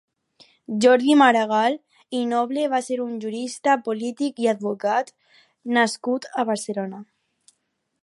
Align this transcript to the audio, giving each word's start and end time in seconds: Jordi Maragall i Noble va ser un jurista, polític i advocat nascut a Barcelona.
Jordi 0.85 1.17
Maragall 1.21 1.75
i 2.21 2.23
Noble 2.31 2.65
va 2.73 2.81
ser 2.87 2.99
un 3.05 3.13
jurista, 3.27 3.77
polític 3.91 4.43
i 4.47 4.51
advocat 4.57 5.15
nascut 5.81 6.31
a 6.35 6.51
Barcelona. 6.53 7.07